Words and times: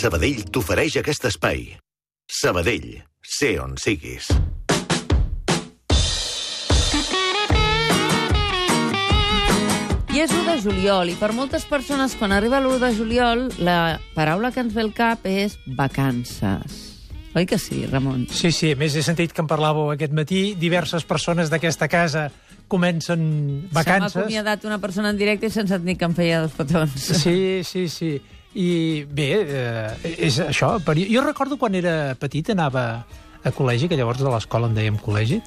Sabadell 0.00 0.40
t'ofereix 0.50 0.96
aquest 0.98 1.26
espai. 1.28 1.60
Sabadell, 2.38 2.88
sé 3.36 3.52
on 3.62 3.76
siguis. 3.78 4.26
I 10.14 10.20
és 10.22 10.30
1 10.30 10.44
de 10.46 10.56
juliol, 10.62 11.08
i 11.10 11.14
per 11.18 11.32
moltes 11.34 11.64
persones, 11.66 12.12
quan 12.18 12.30
arriba 12.34 12.60
l'1 12.60 12.78
de 12.82 12.90
juliol, 12.94 13.46
la 13.66 13.98
paraula 14.14 14.52
que 14.54 14.62
ens 14.62 14.74
ve 14.74 14.84
al 14.84 14.92
cap 14.94 15.24
és 15.26 15.56
vacances. 15.78 16.76
Oi 17.34 17.46
que 17.50 17.58
sí, 17.58 17.82
Ramon? 17.90 18.28
Sí, 18.30 18.52
sí, 18.54 18.70
a 18.74 18.78
més 18.78 18.94
he 18.94 19.02
sentit 19.02 19.32
que 19.34 19.42
en 19.42 19.48
parlàveu 19.50 19.90
aquest 19.90 20.14
matí. 20.14 20.42
Diverses 20.58 21.02
persones 21.06 21.50
d'aquesta 21.50 21.88
casa 21.90 22.28
comencen 22.70 23.18
Se 23.18 23.74
m'ha 23.74 23.80
vacances. 23.80 24.14
acomiadat 24.22 24.64
una 24.66 24.78
persona 24.78 25.10
en 25.10 25.18
directe 25.18 25.46
i 25.50 25.50
sense 25.50 25.78
dir 25.82 25.96
que 25.98 26.06
em 26.06 26.14
feia 26.14 26.44
dos 26.46 26.54
petons. 26.54 26.94
Sí, 26.94 27.62
sí, 27.66 27.88
sí. 27.88 28.12
I 28.54 29.04
bé, 29.10 29.28
eh, 29.42 30.14
és 30.28 30.38
això. 30.44 30.76
Jo 31.10 31.24
recordo 31.24 31.58
quan 31.58 31.74
era 31.74 32.14
petit, 32.18 32.50
anava 32.54 33.04
a 33.44 33.52
col·legi, 33.52 33.88
que 33.90 33.98
llavors 33.98 34.22
de 34.22 34.30
l'escola 34.30 34.70
en 34.70 34.76
dèiem 34.76 34.96
col·legi, 35.02 35.40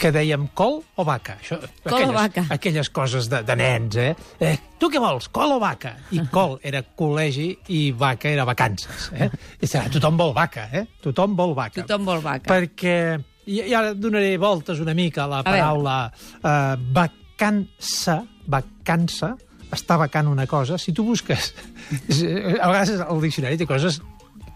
que 0.00 0.10
dèiem 0.14 0.48
col 0.58 0.80
o 0.96 1.04
vaca. 1.06 1.36
Això, 1.40 1.58
Col 1.84 1.92
o 1.92 1.96
aquelles, 1.96 2.14
vaca. 2.16 2.44
Aquelles 2.54 2.90
coses 2.90 3.28
de, 3.30 3.42
de 3.46 3.56
nens, 3.56 3.96
eh? 4.00 4.14
eh? 4.42 4.56
Tu 4.80 4.90
què 4.90 5.02
vols, 5.02 5.28
col 5.34 5.54
o 5.54 5.60
vaca? 5.62 5.94
I 6.14 6.24
col 6.32 6.56
era 6.66 6.82
col·legi 6.82 7.50
i 7.76 7.84
vaca 7.94 8.32
era 8.32 8.46
vacances. 8.48 9.10
Eh? 9.14 9.30
I 9.60 9.70
serà, 9.70 9.86
tothom 9.92 10.18
vol 10.18 10.34
vaca, 10.34 10.66
eh? 10.72 10.86
Tothom 11.04 11.36
vol 11.38 11.54
vaca. 11.54 11.84
Tothom 11.84 12.10
vol 12.10 12.24
vaca. 12.24 12.48
Perquè, 12.50 12.98
i, 13.46 13.60
i 13.60 13.74
ara 13.76 13.94
donaré 13.94 14.34
voltes 14.42 14.82
una 14.82 14.96
mica 14.98 15.24
a 15.24 15.30
la 15.30 15.42
A 15.44 15.46
paraula 15.46 15.98
eh, 16.10 16.74
vacança, 16.98 18.22
vacança, 18.50 19.34
està 19.72 19.96
vacant 20.00 20.28
una 20.28 20.46
cosa, 20.46 20.78
si 20.78 20.92
tu 20.92 21.04
busques... 21.06 21.52
A 22.64 22.68
vegades 22.70 23.00
el 23.00 23.20
diccionari 23.22 23.58
té 23.60 23.66
coses 23.68 24.00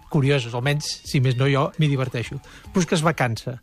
curioses, 0.09 0.55
almenys, 0.57 0.89
si 1.05 1.21
més 1.21 1.37
no 1.37 1.49
jo, 1.51 1.67
m'hi 1.79 1.89
diverteixo. 1.91 2.39
Busques 2.75 3.03
vacança. 3.05 3.59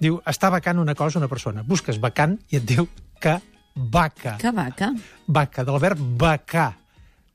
Diu, 0.00 0.16
està 0.28 0.48
vacant 0.52 0.78
una 0.80 0.94
cosa, 0.96 1.20
una 1.20 1.28
persona. 1.28 1.62
Busques 1.66 1.98
vacant 2.00 2.38
i 2.50 2.56
et 2.56 2.64
diu 2.64 2.86
que 3.20 3.36
vaca. 3.74 4.36
Que 4.40 4.52
vaca? 4.56 4.92
Vaca, 5.28 5.64
del 5.68 5.78
verb 5.82 6.00
vacar. 6.20 6.70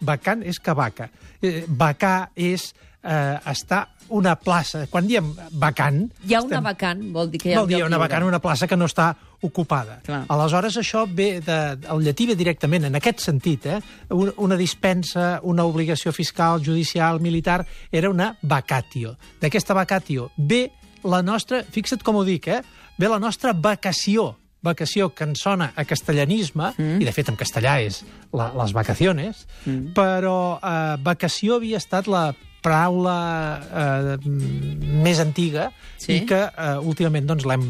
Vacant 0.06 0.42
és 0.44 0.58
que 0.59 0.73
vaca. 0.76 1.09
Eh, 1.42 1.64
vacar 1.70 2.32
és 2.36 2.72
eh, 3.06 3.38
estar 3.54 3.84
una 4.09 4.34
plaça. 4.38 4.88
Quan 4.89 5.06
diem 5.08 5.30
vacant... 5.61 6.02
Hi 6.26 6.34
ha 6.36 6.42
una 6.42 6.58
estem- 6.58 6.67
vacant, 6.72 7.06
vol 7.14 7.30
dir 7.32 7.42
que 7.42 7.52
hi 7.52 7.54
ha 7.54 7.61
Vol 7.61 7.70
un 7.70 7.73
dir 7.76 7.80
lloc 7.84 7.89
una 7.94 8.02
vacant, 8.02 8.26
una 8.28 8.42
plaça 8.42 8.67
que 8.70 8.78
no 8.78 8.89
està 8.89 9.11
ocupada. 9.41 10.00
Clar. 10.05 10.23
Aleshores, 10.31 10.78
això 10.81 11.05
ve 11.08 11.39
de, 11.44 11.58
el 11.91 12.05
llatí 12.05 12.28
ve 12.30 12.38
directament 12.39 12.88
en 12.88 12.95
aquest 13.00 13.23
sentit. 13.25 13.66
Eh? 13.66 13.80
Una, 14.11 14.58
dispensa, 14.59 15.39
una 15.44 15.66
obligació 15.67 16.14
fiscal, 16.16 16.64
judicial, 16.64 17.19
militar, 17.22 17.64
era 17.92 18.09
una 18.09 18.33
vacatio. 18.42 19.16
D'aquesta 19.42 19.75
vacatio 19.77 20.31
ve 20.38 20.69
la 21.05 21.22
nostra, 21.22 21.64
fixa't 21.64 22.03
com 22.03 22.22
ho 22.22 22.25
dic, 22.25 22.47
eh? 22.47 22.61
ve 22.97 23.11
la 23.11 23.19
nostra 23.19 23.53
vacació, 23.53 24.33
vacació 24.66 25.11
que 25.14 25.27
ens 25.27 25.44
sona 25.45 25.72
a 25.75 25.86
castellanisme, 25.86 26.72
mm. 26.77 26.97
i 27.02 27.05
de 27.05 27.14
fet 27.14 27.30
en 27.30 27.38
castellà 27.38 27.77
és 27.86 28.02
la, 28.33 28.49
les 28.58 28.73
vacaciones, 28.73 29.45
mm. 29.66 29.94
però 29.97 30.58
eh, 30.58 30.97
vacació 31.05 31.59
havia 31.59 31.81
estat 31.81 32.09
la 32.09 32.31
paraula 32.66 33.17
eh, 33.61 34.16
més 34.25 35.22
antiga 35.22 35.70
Sí. 36.02 36.20
i 36.20 36.25
que 36.27 36.42
eh, 36.49 36.77
últimament 36.86 37.27
doncs, 37.30 37.45
l'hem 37.49 37.70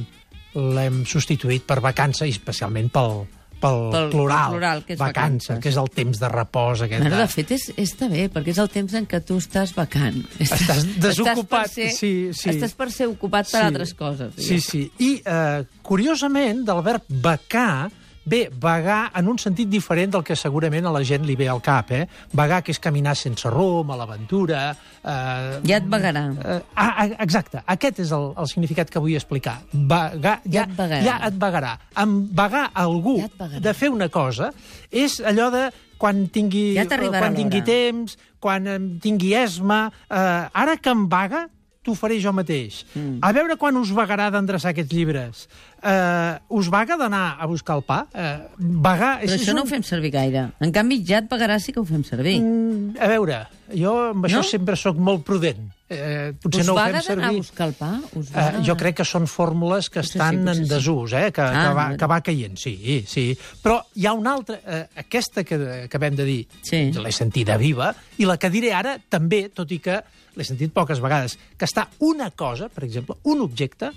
l'hem 0.56 1.04
substituït 1.06 1.66
per 1.68 1.82
vacança 1.84 2.26
i 2.28 2.32
especialment 2.34 2.88
pel, 2.94 3.26
pel, 3.60 3.80
Pel 3.92 4.10
plural, 4.12 4.52
plural, 4.52 4.84
que 4.86 4.94
és 4.94 5.00
vacança, 5.00 5.54
vacances. 5.56 5.62
que 5.64 5.70
és 5.72 5.78
el 5.82 5.90
temps 5.96 6.20
de 6.22 6.30
repòs. 6.30 6.82
Aquest 6.86 7.02
Bueno, 7.02 7.16
de... 7.16 7.22
de 7.22 7.28
fet, 7.32 7.52
és, 7.56 7.68
està 7.82 8.10
bé, 8.12 8.26
perquè 8.32 8.52
és 8.54 8.60
el 8.62 8.70
temps 8.70 8.94
en 9.00 9.08
què 9.10 9.22
tu 9.26 9.38
estàs 9.42 9.74
vacant. 9.76 10.22
Estàs 10.40 10.86
desocupat, 11.02 11.70
Estàs 11.72 11.74
per 11.74 11.74
ser, 11.74 11.90
sí, 11.98 12.12
sí. 12.36 12.50
Estàs 12.54 12.76
per 12.78 12.90
ser 12.92 13.08
ocupat 13.12 13.50
per 13.52 13.62
Sí. 13.62 13.66
altres 13.66 13.94
coses. 13.94 14.34
Sí, 14.38 14.60
sí. 14.60 14.84
I, 15.00 15.22
eh, 15.26 15.64
curiosament, 15.82 16.64
del 16.68 16.82
verb 16.86 17.04
vacar, 17.10 17.90
ve 18.26 18.50
vagar 18.62 19.12
en 19.16 19.28
un 19.30 19.38
sentit 19.40 19.70
diferent 19.70 20.12
del 20.16 20.24
que 20.26 20.36
segurament 20.36 20.86
a 20.86 20.92
la 20.94 21.04
gent 21.06 21.26
li 21.26 21.36
ve 21.38 21.48
al 21.50 21.62
cap, 21.62 21.92
eh? 21.92 22.06
Vagar, 22.34 22.62
que 22.66 22.74
és 22.74 22.80
caminar 22.82 23.16
sense 23.16 23.50
rumb, 23.54 23.92
a 23.94 23.98
l'aventura... 24.00 24.66
Eh, 25.04 25.62
Ja 25.70 25.78
et 25.78 25.88
vagarà. 25.90 26.26
Eh, 26.34 26.60
ah, 26.76 26.92
ah, 26.92 27.08
exacte, 27.24 27.62
aquest 27.66 28.02
és 28.04 28.12
el, 28.16 28.32
el 28.42 28.50
significat 28.52 28.90
que 28.90 29.00
vull 29.00 29.16
explicar. 29.16 29.60
Vagar, 29.72 30.40
Ja 30.52 30.66
et 30.66 30.76
vagarà. 30.78 31.02
Ja 31.06 31.18
et 31.30 31.40
vagarà. 31.42 31.74
En 32.02 32.20
vagar 32.36 32.70
algú 32.74 33.20
Ja 33.22 33.30
vagarà. 33.38 33.62
de 33.70 33.74
fer 33.78 33.90
una 33.94 34.10
cosa 34.10 34.52
és 34.92 35.20
allò 35.22 35.52
de 35.54 35.68
quan 35.98 36.26
tingui, 36.28 36.74
Ja 36.76 36.86
quan 36.90 37.36
tingui 37.38 37.62
temps, 37.64 38.18
quan 38.40 38.68
tingui 39.02 39.34
esma... 39.38 39.86
Eh, 40.10 40.50
ara 40.54 40.76
que 40.78 40.92
em 40.92 41.06
vaga, 41.10 41.46
t'ho 41.86 41.96
faré 41.98 42.18
jo 42.24 42.34
mateix. 42.36 42.82
Mm. 42.96 43.20
A 43.22 43.32
veure 43.36 43.58
quan 43.62 43.78
us 43.80 43.94
vagarà 43.96 44.32
d'endreçar 44.34 44.74
aquests 44.74 44.94
llibres. 44.94 45.46
Uh, 45.86 46.42
us 46.58 46.70
vaga 46.74 46.98
d'anar 46.98 47.38
a 47.38 47.48
buscar 47.50 47.78
el 47.80 47.86
pa? 47.86 48.02
Uh, 48.10 48.50
vagar... 48.82 49.20
Però 49.22 49.38
això 49.38 49.54
no 49.54 49.66
ho 49.66 49.70
fem 49.70 49.86
servir 49.86 50.12
gaire. 50.16 50.48
En 50.66 50.74
canvi, 50.76 51.00
ja 51.06 51.22
et 51.22 51.30
pagarà 51.32 51.60
sí 51.62 51.76
que 51.76 51.84
ho 51.84 51.88
fem 51.88 52.04
servir. 52.08 52.40
Mm, 52.42 52.98
a 52.98 53.12
veure, 53.14 53.42
jo 53.74 53.96
amb 54.12 54.26
això 54.30 54.42
No? 54.42 54.50
sempre 54.50 54.76
sóc 54.80 54.98
molt 54.98 55.24
prudent. 55.28 55.75
Eh, 55.88 56.34
potser 56.42 56.62
Us 56.64 56.68
no 56.68 56.74
ho 56.74 56.78
fem 56.80 56.96
servir. 57.06 57.38
buscar 57.38 57.68
el 57.68 57.74
pa? 57.78 57.92
Us 58.18 58.30
Eh, 58.32 58.34
vaga 58.34 58.62
jo 58.66 58.76
crec 58.76 58.96
que 58.98 59.06
són 59.06 59.28
fórmules 59.30 59.88
que 59.94 60.00
Potser 60.02 60.12
sí, 60.14 60.18
estan 60.18 60.40
potser 60.42 60.56
en 60.62 60.66
sí. 60.66 60.70
desús, 60.74 61.14
eh? 61.14 61.32
que, 61.32 61.42
Ah, 61.42 61.52
que, 61.68 61.74
va, 61.78 61.86
que 61.98 62.06
va 62.10 62.22
caient, 62.22 62.58
sí, 62.58 63.04
sí. 63.08 63.38
Però 63.62 63.84
hi 63.94 64.08
ha 64.08 64.14
una 64.18 64.34
altra, 64.34 64.58
eh, 64.66 64.88
aquesta 65.04 65.44
que 65.44 65.60
que 65.60 65.84
acabem 65.84 66.16
de 66.16 66.26
dir, 66.26 66.48
Sí. 66.64 66.92
l'he 66.92 67.12
sentida 67.12 67.58
viva, 67.58 67.94
i 68.18 68.26
la 68.26 68.38
que 68.38 68.50
diré 68.50 68.74
ara 68.74 68.98
també, 69.10 69.50
tot 69.54 69.72
i 69.72 69.78
que 69.80 70.02
l'he 70.36 70.44
sentit 70.44 70.74
poques 70.74 71.00
vegades, 71.00 71.38
que 71.58 71.66
està 71.66 71.88
una 72.00 72.32
cosa, 72.32 72.68
per 72.68 72.84
exemple, 72.84 73.16
un 73.24 73.42
objecte, 73.42 73.92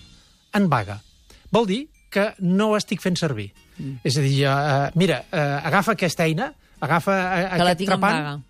en 0.53 0.69
vaga. 0.69 1.01
Vol 1.51 1.67
dir 1.67 1.89
que 2.11 2.35
no 2.41 2.69
ho 2.73 2.77
estic 2.77 3.01
fent 3.01 3.17
servir. 3.17 3.51
Mm. 3.79 4.01
És 4.05 4.17
a 4.19 4.21
dir, 4.21 4.45
eh, 4.45 4.91
mira, 4.95 5.25
eh, 5.33 5.61
agafa 5.65 5.93
aquesta 5.93 6.25
eina, 6.27 6.53
agafa 6.81 7.13
eh, 7.41 7.49
Que 7.57 7.65
la 7.65 7.71
aquest 7.73 7.79
tinc 7.79 7.91
en 7.91 7.97
trepant, 8.01 8.25
vaga. 8.25 8.41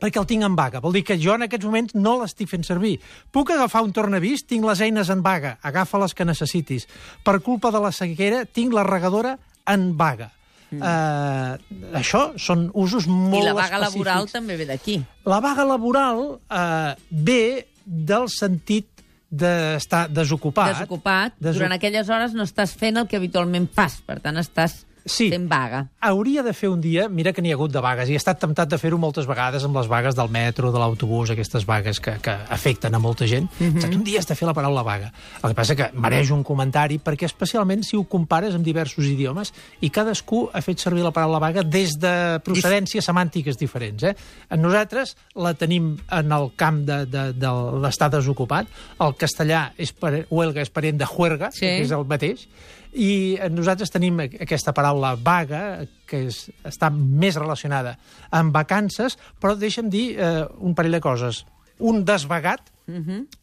Perquè 0.00 0.20
el 0.22 0.26
tinc 0.30 0.42
en 0.46 0.56
vaga. 0.56 0.80
Vol 0.80 0.96
dir 0.96 1.04
que 1.04 1.18
jo 1.20 1.34
en 1.36 1.44
aquests 1.46 1.66
moments 1.68 1.94
no 1.94 2.16
l'estic 2.22 2.48
fent 2.50 2.64
servir. 2.66 2.96
Puc 3.32 3.52
agafar 3.54 3.84
un 3.86 3.92
tornavís? 3.92 4.46
Tinc 4.48 4.64
les 4.66 4.80
eines 4.86 5.10
en 5.12 5.22
vaga. 5.22 5.58
Agafa 5.62 6.00
les 6.02 6.14
que 6.16 6.24
necessitis. 6.24 6.88
Per 7.24 7.38
culpa 7.44 7.70
de 7.70 7.80
la 7.84 7.92
sequera, 7.92 8.44
tinc 8.46 8.72
la 8.74 8.84
regadora 8.88 9.36
en 9.68 9.90
vaga. 9.96 10.30
Mm. 10.70 10.80
Uh, 10.86 11.96
això 11.98 12.28
són 12.38 12.68
usos 12.78 13.08
molt 13.10 13.42
I 13.42 13.48
la 13.48 13.54
vaga 13.56 13.80
específics. 13.80 14.06
laboral 14.06 14.28
també 14.30 14.56
ve 14.56 14.66
d'aquí. 14.68 15.00
La 15.26 15.40
vaga 15.42 15.64
laboral 15.66 16.20
uh, 16.38 16.94
ve 17.10 17.66
del 17.84 18.28
sentit 18.30 18.86
d'estar 19.30 20.08
desocupat. 20.10 20.76
Desocupat, 20.78 21.34
Deso- 21.38 21.58
durant 21.58 21.74
aquelles 21.74 22.08
hores 22.10 22.32
no 22.34 22.46
estàs 22.46 22.72
fent 22.78 22.98
el 22.98 23.06
que 23.10 23.18
habitualment 23.18 23.68
fas, 23.74 24.00
per 24.06 24.20
tant 24.22 24.38
estàs 24.38 24.84
Sí. 25.04 25.30
fent 25.30 25.48
vaga. 25.48 25.86
Hauria 26.00 26.42
de 26.42 26.52
fer 26.52 26.68
un 26.68 26.80
dia, 26.80 27.08
mira 27.08 27.32
que 27.32 27.42
n'hi 27.42 27.52
ha 27.52 27.54
hagut 27.54 27.72
de 27.72 27.80
vagues, 27.80 28.08
i 28.08 28.12
he 28.12 28.20
estat 28.20 28.40
temptat 28.40 28.68
de 28.68 28.78
fer-ho 28.78 28.98
moltes 28.98 29.26
vegades 29.26 29.64
amb 29.64 29.76
les 29.76 29.88
vagues 29.88 30.14
del 30.14 30.28
metro, 30.28 30.72
de 30.72 30.78
l'autobús, 30.78 31.30
aquestes 31.30 31.66
vagues 31.66 32.00
que, 32.00 32.18
que 32.22 32.30
afecten 32.48 32.94
a 32.94 32.98
molta 32.98 33.26
gent. 33.26 33.48
Mm. 33.58 33.76
-hmm. 33.76 33.94
Un 33.96 34.04
dia 34.04 34.18
has 34.18 34.26
de 34.26 34.34
fer 34.34 34.46
la 34.46 34.54
paraula 34.54 34.82
vaga. 34.82 35.12
El 35.42 35.50
que 35.50 35.54
passa 35.54 35.76
que 35.76 35.90
mereix 35.94 36.30
un 36.30 36.42
comentari, 36.42 36.98
perquè 36.98 37.24
especialment 37.24 37.82
si 37.84 37.96
ho 37.96 38.04
compares 38.04 38.54
amb 38.54 38.64
diversos 38.64 39.04
idiomes, 39.04 39.52
i 39.80 39.90
cadascú 39.90 40.48
ha 40.52 40.60
fet 40.60 40.78
servir 40.78 41.02
la 41.02 41.10
paraula 41.12 41.38
vaga 41.38 41.62
des 41.62 41.98
de 41.98 42.40
procedències 42.44 43.04
semàntiques 43.04 43.56
diferents. 43.56 44.02
Eh? 44.02 44.14
Nosaltres 44.56 45.16
la 45.34 45.54
tenim 45.54 45.98
en 46.10 46.32
el 46.32 46.50
camp 46.56 46.84
de, 46.84 47.06
de, 47.06 47.32
de 47.32 47.52
l'estar 47.80 48.10
desocupat. 48.10 48.66
El 48.98 49.14
castellà 49.14 49.70
és 49.78 49.92
pare, 49.92 50.26
huelga 50.30 50.60
és 50.60 50.70
parent 50.70 50.98
de 50.98 51.06
juerga, 51.06 51.50
Sí. 51.52 51.60
que 51.60 51.82
és 51.82 51.90
el 51.90 52.04
mateix, 52.04 52.48
i 52.92 53.38
eh, 53.38 53.48
nosaltres 53.48 53.90
tenim 53.90 54.18
aquesta 54.20 54.72
paraula 54.72 54.89
vaga, 54.98 55.86
que 56.06 56.24
és, 56.28 56.42
està 56.66 56.90
més 56.90 57.38
relacionada 57.38 57.96
amb 58.30 58.54
vacances, 58.54 59.16
però 59.40 59.54
deixa'm 59.58 59.90
dir 59.90 60.16
eh, 60.18 60.44
un 60.58 60.74
parell 60.74 60.98
de 60.98 61.02
coses. 61.04 61.44
Un 61.78 62.04
desvagat 62.04 62.70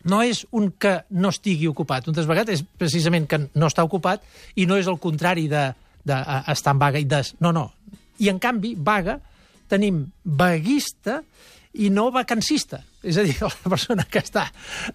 no 0.04 0.22
és 0.24 0.46
un 0.52 0.72
que 0.72 0.94
no 1.10 1.30
estigui 1.30 1.68
ocupat. 1.68 2.08
Un 2.08 2.16
desvagat 2.18 2.50
és 2.50 2.64
precisament 2.64 3.28
que 3.30 3.40
no 3.54 3.70
està 3.70 3.86
ocupat 3.88 4.24
i 4.56 4.66
no 4.68 4.78
és 4.78 4.88
el 4.88 5.00
contrari 5.00 5.48
de, 5.48 5.72
de 6.04 6.18
eh, 6.18 6.42
estar 6.52 6.76
en 6.76 6.82
vaga 6.82 7.00
i 7.00 7.08
des... 7.08 7.34
No, 7.40 7.54
no. 7.56 7.72
I, 8.20 8.30
en 8.30 8.40
canvi, 8.40 8.74
vaga, 8.76 9.20
tenim 9.70 10.06
vaguista 10.24 11.22
i 11.78 11.92
no 11.94 12.10
vacancista. 12.12 12.82
És 13.08 13.18
a 13.18 13.24
dir, 13.26 13.36
la 13.46 13.72
persona 13.72 14.06
que 14.10 14.22
està 14.22 14.48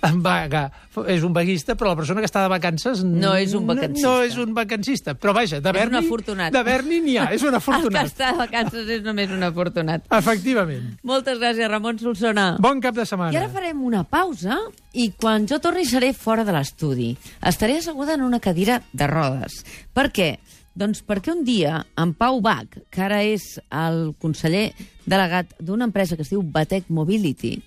en 0.05 0.21
vaga 0.25 0.67
és 1.09 1.25
un 1.25 1.33
vaguista, 1.33 1.77
però 1.79 1.93
la 1.95 1.99
persona 1.99 2.21
que 2.23 2.29
està 2.29 2.43
de 2.45 2.51
vacances... 2.53 3.03
No 3.05 3.33
és 3.39 3.55
un 3.57 3.67
vacancista. 3.69 4.07
No, 4.09 4.15
no 4.19 4.27
és 4.29 4.37
un 4.41 4.53
vacancista. 4.57 5.15
Però 5.19 5.35
vaja, 5.37 5.59
un 5.61 5.65
d'haver-n'hi... 5.65 6.03
afortunat. 6.05 6.53
D'haver-n'hi 6.55 7.01
n'hi 7.07 7.17
ha, 7.21 7.31
és 7.33 7.43
un 7.43 7.49
El 7.53 7.57
que 7.57 7.63
afortunat. 7.63 8.13
està 8.13 8.33
de 8.33 8.41
vacances 8.43 8.93
és 8.99 9.03
només 9.07 9.33
un 9.33 9.43
afortunat. 9.49 10.07
Efectivament. 10.21 10.93
Moltes 11.09 11.41
gràcies, 11.41 11.71
Ramon 11.73 12.01
Solsona. 12.03 12.47
Bon 12.63 12.81
cap 12.85 12.97
de 12.99 13.07
setmana. 13.09 13.33
I 13.33 13.41
ara 13.41 13.51
farem 13.53 13.83
una 13.85 14.05
pausa 14.05 14.61
i 14.93 15.11
quan 15.17 15.49
jo 15.49 15.59
torni 15.63 15.87
seré 15.89 16.13
fora 16.13 16.45
de 16.45 16.53
l'estudi. 16.55 17.13
Estaré 17.41 17.79
asseguda 17.81 18.19
en 18.19 18.27
una 18.29 18.41
cadira 18.45 18.83
de 18.93 19.09
rodes. 19.09 19.63
Per 19.97 20.11
què? 20.13 20.35
Doncs 20.73 21.03
perquè 21.05 21.35
un 21.35 21.43
dia 21.45 21.83
en 22.01 22.15
Pau 22.17 22.41
Bach, 22.41 22.79
que 22.89 23.03
ara 23.05 23.19
és 23.29 23.59
el 23.69 24.15
conseller 24.23 24.71
delegat 25.05 25.51
d'una 25.61 25.85
empresa 25.85 26.17
que 26.17 26.25
es 26.25 26.31
diu 26.33 26.41
Batec 26.41 26.89
Mobility, 26.89 27.59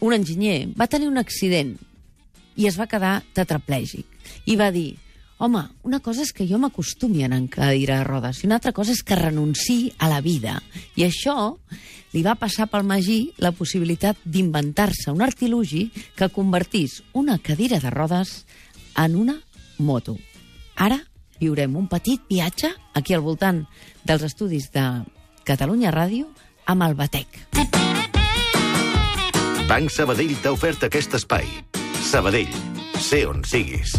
un 0.00 0.14
enginyer, 0.14 0.68
va 0.78 0.88
tenir 0.90 1.08
un 1.08 1.18
accident 1.18 1.76
i 2.58 2.66
es 2.66 2.78
va 2.78 2.88
quedar 2.90 3.20
tetraplègic. 3.34 4.06
I 4.46 4.56
va 4.58 4.70
dir, 4.74 4.96
home, 5.38 5.62
una 5.86 6.00
cosa 6.00 6.24
és 6.26 6.32
que 6.34 6.46
jo 6.48 6.58
m'acostumi 6.58 7.22
a 7.22 7.28
anar 7.28 7.38
en 7.42 7.48
cadira 7.52 8.00
de 8.00 8.06
rodes 8.06 8.42
i 8.42 8.48
una 8.48 8.58
altra 8.58 8.74
cosa 8.74 8.92
és 8.94 9.02
que 9.02 9.18
renunciï 9.18 9.92
a 9.98 10.10
la 10.10 10.20
vida. 10.20 10.58
I 10.98 11.06
això 11.06 11.54
li 12.14 12.22
va 12.24 12.38
passar 12.40 12.68
pel 12.70 12.86
Magí 12.88 13.34
la 13.38 13.52
possibilitat 13.52 14.18
d'inventar-se 14.24 15.12
un 15.12 15.22
artilugi 15.22 15.88
que 16.16 16.30
convertís 16.34 17.02
una 17.12 17.38
cadira 17.38 17.78
de 17.78 17.90
rodes 17.90 18.44
en 18.96 19.16
una 19.16 19.38
moto. 19.78 20.16
Ara 20.74 20.98
viurem 21.38 21.76
un 21.76 21.86
petit 21.86 22.22
viatge 22.30 22.72
aquí 22.94 23.14
al 23.14 23.22
voltant 23.22 23.64
dels 24.04 24.26
estudis 24.26 24.72
de 24.74 24.88
Catalunya 25.44 25.94
Ràdio 25.94 26.32
amb 26.66 26.88
el 26.88 26.98
Batec. 26.98 27.46
Banc 29.68 29.92
Sabadell 29.92 30.32
t'ha 30.40 30.54
ofert 30.56 30.86
aquest 30.86 31.12
espai. 31.18 31.44
Sabadell, 32.08 32.54
sé 33.04 33.26
on 33.28 33.44
siguis. 33.44 33.98